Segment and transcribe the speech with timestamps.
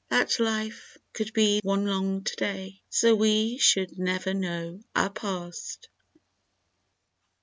[0.09, 5.89] That Life could be one long To day, So we should never know a Past